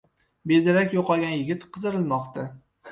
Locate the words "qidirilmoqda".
1.79-2.51